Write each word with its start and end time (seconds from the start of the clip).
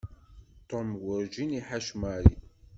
Tom 0.69 0.87
werǧin 1.03 1.51
i 1.53 1.57
iḥac 1.59 1.87
Mary. 2.01 2.35